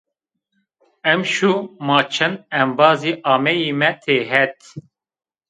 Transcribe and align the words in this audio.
Emşo 1.11 1.53
ma 1.85 1.99
çend 2.13 2.37
embazî 2.61 3.13
ameyîme 3.33 3.91
têhet 4.01 4.57